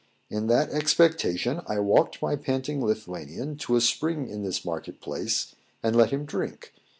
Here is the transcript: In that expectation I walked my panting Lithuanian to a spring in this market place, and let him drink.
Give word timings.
In 0.31 0.47
that 0.47 0.71
expectation 0.71 1.61
I 1.67 1.77
walked 1.77 2.23
my 2.23 2.35
panting 2.35 2.83
Lithuanian 2.83 3.55
to 3.57 3.75
a 3.75 3.81
spring 3.81 4.27
in 4.27 4.41
this 4.41 4.65
market 4.65 4.99
place, 4.99 5.53
and 5.83 5.95
let 5.95 6.09
him 6.09 6.25
drink. 6.25 6.73